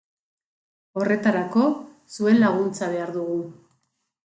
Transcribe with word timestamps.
Horretarako, 1.01 1.67
zuen 2.15 2.41
laguntza 2.41 2.91
behar 2.97 3.15
dugu. 3.21 3.39